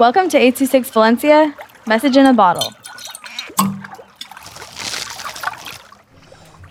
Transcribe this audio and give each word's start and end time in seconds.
Welcome 0.00 0.30
to 0.30 0.38
826 0.38 0.88
Valencia, 0.92 1.54
message 1.86 2.16
in 2.16 2.24
a 2.24 2.32
bottle. 2.32 2.72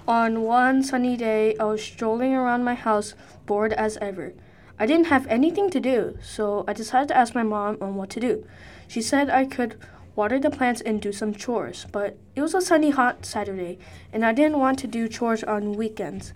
On 0.07 0.41
one 0.41 0.82
sunny 0.82 1.16
day, 1.16 1.55
I 1.60 1.65
was 1.65 1.84
strolling 1.84 2.34
around 2.34 2.63
my 2.63 2.73
house, 2.73 3.13
bored 3.46 3.71
as 3.73 3.97
ever. 3.97 4.34
I 4.79 4.88
didn't 4.88 5.13
have 5.13 5.28
anything 5.28 5.70
to 5.70 5.79
do, 5.79 6.18
so 6.23 6.65
I 6.68 6.73
decided 6.73 7.10
to 7.10 7.18
ask 7.18 7.36
my 7.36 7.43
mom 7.43 7.78
on 7.82 7.93
what 7.93 8.10
to 8.10 8.20
do. 8.20 8.47
She 8.88 9.04
said 9.04 9.30
I 9.30 9.46
could 9.46 9.80
water 10.16 10.39
the 10.39 10.50
plants 10.50 10.82
and 10.82 11.00
do 11.00 11.11
some 11.11 11.36
chores, 11.36 11.86
but 11.91 12.18
it 12.36 12.41
was 12.41 12.55
a 12.55 12.61
sunny, 12.61 12.89
hot 12.89 13.27
Saturday, 13.27 13.77
and 14.11 14.25
I 14.25 14.34
didn't 14.34 14.57
want 14.57 14.80
to 14.80 14.88
do 14.88 15.07
chores 15.07 15.43
on 15.43 15.73
weekends. 15.73 16.34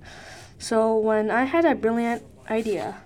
So 0.59 0.95
when 0.95 1.31
I 1.31 1.45
had 1.45 1.65
a 1.65 1.73
brilliant 1.73 2.21
idea, 2.51 2.97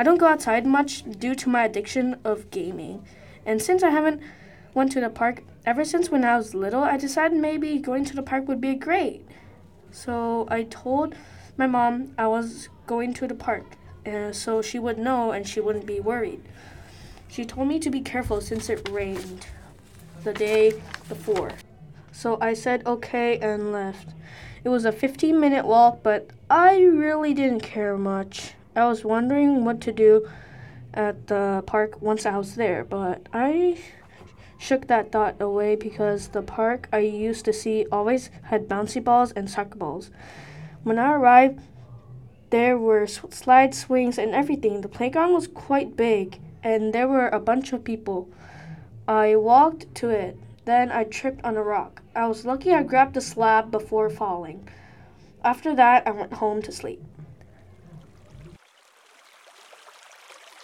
I 0.00 0.02
don't 0.02 0.16
go 0.16 0.28
outside 0.28 0.64
much 0.64 1.04
due 1.18 1.34
to 1.34 1.50
my 1.50 1.66
addiction 1.66 2.16
of 2.24 2.50
gaming. 2.50 3.04
And 3.44 3.60
since 3.60 3.82
I 3.82 3.90
haven't 3.90 4.22
went 4.72 4.92
to 4.92 5.00
the 5.02 5.10
park 5.10 5.42
ever 5.66 5.84
since 5.84 6.10
when 6.10 6.24
I 6.24 6.38
was 6.38 6.54
little, 6.54 6.82
I 6.82 6.96
decided 6.96 7.36
maybe 7.36 7.76
going 7.76 8.06
to 8.06 8.16
the 8.16 8.22
park 8.22 8.48
would 8.48 8.62
be 8.62 8.74
great. 8.76 9.26
So 9.90 10.48
I 10.50 10.62
told 10.62 11.16
my 11.58 11.66
mom 11.66 12.14
I 12.16 12.28
was 12.28 12.70
going 12.86 13.12
to 13.12 13.26
the 13.26 13.34
park, 13.34 13.76
uh, 14.06 14.32
so 14.32 14.62
she 14.62 14.78
would 14.78 14.96
know 14.96 15.32
and 15.32 15.46
she 15.46 15.60
wouldn't 15.60 15.84
be 15.84 16.00
worried. 16.00 16.40
She 17.28 17.44
told 17.44 17.68
me 17.68 17.78
to 17.80 17.90
be 17.90 18.00
careful 18.00 18.40
since 18.40 18.70
it 18.70 18.88
rained 18.88 19.48
the 20.24 20.32
day 20.32 20.80
before. 21.10 21.50
So 22.10 22.38
I 22.40 22.54
said 22.54 22.86
okay 22.86 23.38
and 23.40 23.70
left. 23.70 24.08
It 24.64 24.70
was 24.70 24.86
a 24.86 24.92
15 24.92 25.38
minute 25.38 25.66
walk, 25.66 25.98
but 26.02 26.30
I 26.48 26.78
really 26.78 27.34
didn't 27.34 27.60
care 27.60 27.98
much. 27.98 28.54
I 28.80 28.88
was 28.88 29.04
wondering 29.04 29.66
what 29.66 29.82
to 29.82 29.92
do 29.92 30.26
at 30.94 31.26
the 31.26 31.62
park 31.66 32.00
once 32.00 32.24
I 32.24 32.38
was 32.38 32.54
there, 32.54 32.82
but 32.82 33.28
I 33.30 33.78
shook 34.58 34.86
that 34.86 35.12
thought 35.12 35.38
away 35.38 35.76
because 35.76 36.28
the 36.28 36.40
park 36.40 36.88
I 36.90 37.00
used 37.00 37.44
to 37.44 37.52
see 37.52 37.84
always 37.92 38.30
had 38.44 38.68
bouncy 38.68 39.04
balls 39.04 39.32
and 39.32 39.50
soccer 39.50 39.76
balls. 39.76 40.10
When 40.82 40.98
I 40.98 41.12
arrived, 41.12 41.60
there 42.48 42.78
were 42.78 43.06
slide 43.06 43.74
swings 43.74 44.16
and 44.16 44.34
everything. 44.34 44.80
The 44.80 44.88
playground 44.88 45.34
was 45.34 45.46
quite 45.46 45.94
big, 45.94 46.40
and 46.62 46.94
there 46.94 47.06
were 47.06 47.28
a 47.28 47.38
bunch 47.38 47.74
of 47.74 47.84
people. 47.84 48.30
I 49.06 49.36
walked 49.36 49.94
to 49.96 50.08
it. 50.08 50.38
Then 50.64 50.90
I 50.90 51.04
tripped 51.04 51.44
on 51.44 51.58
a 51.58 51.62
rock. 51.62 52.00
I 52.16 52.26
was 52.28 52.46
lucky 52.46 52.72
I 52.72 52.82
grabbed 52.82 53.12
the 53.12 53.20
slab 53.20 53.70
before 53.70 54.08
falling. 54.08 54.66
After 55.44 55.74
that, 55.74 56.06
I 56.06 56.12
went 56.12 56.32
home 56.32 56.62
to 56.62 56.72
sleep. 56.72 57.02